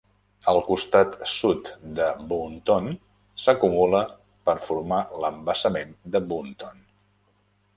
[0.51, 1.67] Al costat sud
[1.99, 2.89] de Boonton
[3.43, 4.01] s'acumula
[4.51, 6.83] per formar l'embassament de Boonton.